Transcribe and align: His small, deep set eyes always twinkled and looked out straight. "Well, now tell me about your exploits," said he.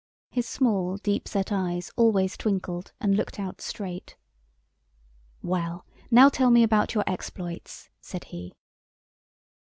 His 0.31 0.49
small, 0.49 0.97
deep 0.97 1.27
set 1.27 1.51
eyes 1.51 1.91
always 1.95 2.35
twinkled 2.35 2.91
and 2.99 3.13
looked 3.15 3.39
out 3.39 3.61
straight. 3.61 4.15
"Well, 5.43 5.85
now 6.09 6.27
tell 6.27 6.49
me 6.49 6.63
about 6.63 6.95
your 6.95 7.03
exploits," 7.05 7.87
said 7.99 8.23
he. 8.23 8.55